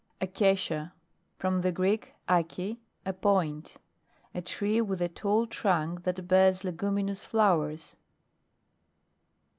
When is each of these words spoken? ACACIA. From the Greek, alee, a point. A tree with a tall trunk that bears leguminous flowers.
ACACIA. 0.19 0.93
From 1.37 1.61
the 1.61 1.71
Greek, 1.71 2.15
alee, 2.27 2.79
a 3.05 3.13
point. 3.13 3.75
A 4.33 4.41
tree 4.41 4.81
with 4.81 4.99
a 4.99 5.07
tall 5.07 5.45
trunk 5.45 6.05
that 6.05 6.27
bears 6.27 6.63
leguminous 6.63 7.23
flowers. 7.23 7.95